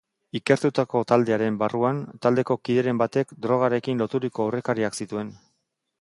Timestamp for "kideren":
2.69-3.03